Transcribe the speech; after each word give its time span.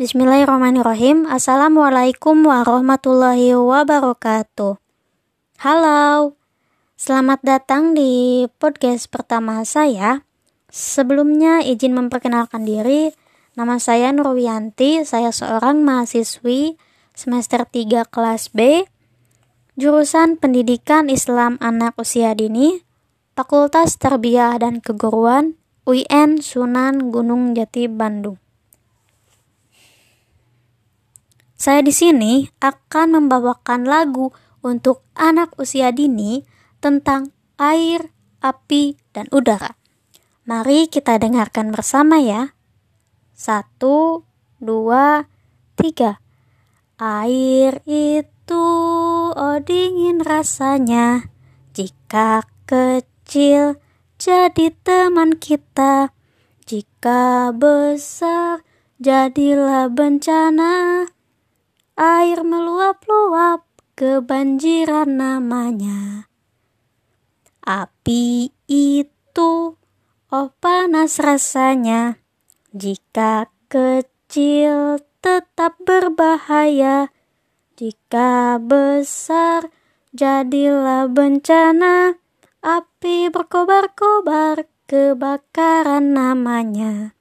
Bismillahirrahmanirrahim. 0.00 1.28
Assalamualaikum 1.28 2.48
warahmatullahi 2.48 3.52
wabarakatuh. 3.52 4.80
Halo, 5.60 6.32
selamat 6.96 7.44
datang 7.44 7.92
di 7.92 8.48
podcast 8.56 9.12
pertama 9.12 9.60
saya. 9.68 10.24
Sebelumnya 10.72 11.60
izin 11.60 11.92
memperkenalkan 11.92 12.64
diri, 12.64 13.12
nama 13.52 13.76
saya 13.76 14.08
Nurwianti, 14.08 15.04
saya 15.04 15.36
seorang 15.36 15.84
mahasiswi 15.84 16.80
semester 17.12 17.68
3 17.68 18.08
kelas 18.08 18.56
B, 18.56 18.88
jurusan 19.76 20.40
Pendidikan 20.40 21.12
Islam 21.12 21.60
Anak 21.60 22.00
Usia 22.00 22.32
Dini, 22.32 22.80
Fakultas 23.36 24.00
Tarbiyah 24.00 24.56
dan 24.64 24.80
Keguruan, 24.80 25.60
UIN 25.84 26.40
Sunan 26.40 27.12
Gunung 27.12 27.52
Jati 27.52 27.84
Bandung. 27.84 28.40
Saya 31.60 31.84
di 31.84 31.92
sini 31.92 32.48
akan 32.64 33.20
membawakan 33.20 33.84
lagu 33.84 34.32
untuk 34.64 35.04
anak 35.12 35.52
usia 35.60 35.92
dini 35.92 36.40
tentang 36.80 37.36
air, 37.60 38.16
api, 38.40 38.96
dan 39.12 39.28
udara. 39.28 39.76
Mari 40.48 40.88
kita 40.88 41.20
dengarkan 41.20 41.68
bersama 41.68 42.16
ya. 42.16 42.56
Satu, 43.36 44.24
dua, 44.56 45.28
tiga. 45.76 46.24
Air 46.96 47.84
itu 47.84 48.64
oh 49.36 49.60
dingin 49.60 50.24
rasanya 50.24 51.28
jika 51.76 52.48
kecil 52.64 53.76
jadi 54.16 54.72
teman 54.80 55.36
kita. 55.36 56.16
Jika 56.64 57.52
besar 57.52 58.64
jadilah 58.96 59.92
bencana 59.92 61.04
air 62.00 62.40
meluap-luap 62.40 63.68
kebanjiran 63.92 65.20
namanya. 65.20 66.32
Api 67.60 68.56
itu 68.64 69.76
oh 70.32 70.48
panas 70.64 71.20
rasanya 71.20 72.16
jika 72.72 73.52
kecil 73.68 75.04
tetap 75.20 75.76
berbahaya 75.84 77.12
jika 77.76 78.56
besar 78.56 79.68
jadilah 80.16 81.04
bencana 81.04 82.16
api 82.64 83.28
berkobar-kobar 83.28 84.64
kebakaran 84.88 86.16
namanya. 86.16 87.12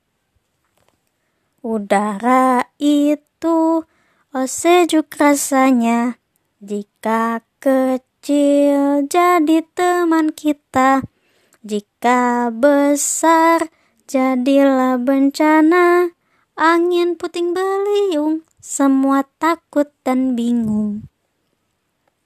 Udara 1.60 2.72
itu 2.80 3.84
Oh 4.30 4.46
sejuk 4.46 5.10
rasanya 5.18 6.22
jika 6.62 7.42
kecil 7.58 9.10
jadi 9.10 9.66
teman 9.74 10.30
kita, 10.38 11.02
jika 11.66 12.54
besar 12.54 13.74
jadilah 14.06 15.02
bencana, 15.02 16.14
angin 16.54 17.18
puting 17.18 17.58
beliung, 17.58 18.46
semua 18.62 19.26
takut 19.42 19.90
dan 20.06 20.38
bingung. 20.38 21.10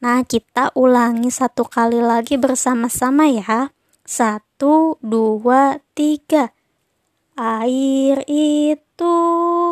Nah, 0.03 0.27
kita 0.27 0.75
ulangi 0.75 1.31
satu 1.31 1.63
kali 1.63 2.03
lagi 2.03 2.35
bersama-sama 2.35 3.31
ya. 3.31 3.71
Satu, 4.03 4.99
dua, 4.99 5.79
tiga. 5.95 6.51
Air 7.39 8.27
itu, 8.27 9.15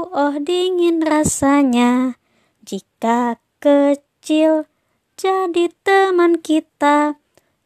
oh 0.07 0.35
dingin 0.39 1.03
rasanya 1.03 2.20
jika 2.61 3.41
kecil 3.57 4.69
jadi 5.17 5.73
teman 5.81 6.37
kita, 6.37 7.17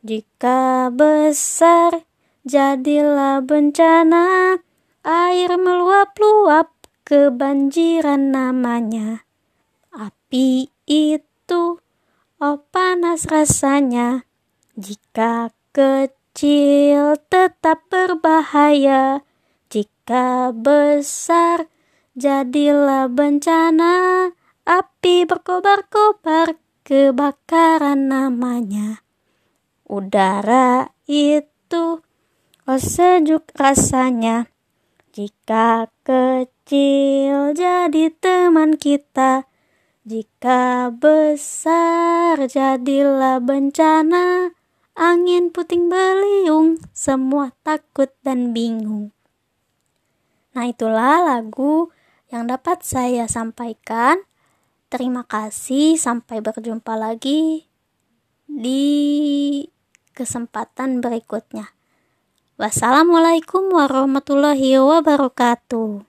jika 0.03 0.87
besar 0.91 2.07
jadilah 2.47 3.43
bencana, 3.43 4.59
air 5.03 5.51
meluap-luap 5.59 6.71
kebanjiran 7.03 8.31
namanya. 8.31 9.27
Api 9.91 10.71
itu 10.87 11.79
oh 12.39 12.57
panas 12.71 13.27
rasanya, 13.27 14.23
jika 14.79 15.51
kecil 15.75 17.19
tetap 17.27 17.83
berbahaya, 17.91 19.23
jika 19.67 20.55
besar 20.55 21.67
jadilah 22.15 23.11
bencana 23.11 24.31
Api 25.05 25.29
berkobar-kobar, 25.29 26.57
kebakaran 26.81 28.09
namanya. 28.09 29.05
Udara 29.85 30.97
itu 31.05 32.01
oh 32.65 32.81
sejuk 32.81 33.53
rasanya. 33.53 34.49
Jika 35.13 35.93
kecil 36.01 37.53
jadi 37.53 38.17
teman 38.17 38.81
kita, 38.81 39.45
jika 40.09 40.89
besar 40.89 42.41
jadilah 42.49 43.37
bencana, 43.45 44.57
angin 44.97 45.53
puting 45.53 45.85
beliung, 45.85 46.81
semua 46.97 47.53
takut 47.61 48.09
dan 48.25 48.57
bingung. 48.57 49.13
Nah, 50.57 50.65
itulah 50.65 51.21
lagu 51.21 51.93
yang 52.33 52.49
dapat 52.49 52.81
saya 52.81 53.29
sampaikan. 53.29 54.25
Terima 54.85 55.25
kasih, 55.25 55.97
sampai 55.97 56.45
berjumpa 56.45 56.93
lagi 56.93 57.65
di 58.45 58.85
kesempatan 60.13 61.01
berikutnya. 61.01 61.73
Wassalamualaikum 62.55 63.73
warahmatullahi 63.73 64.79
wabarakatuh. 64.79 66.07